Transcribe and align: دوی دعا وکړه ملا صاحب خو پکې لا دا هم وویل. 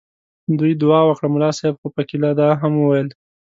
دوی 0.59 0.73
دعا 0.81 0.99
وکړه 1.05 1.27
ملا 1.33 1.49
صاحب 1.57 1.75
خو 1.81 1.87
پکې 1.95 2.15
لا 2.23 2.31
دا 2.39 2.49
هم 2.61 2.73
وویل. 2.77 3.07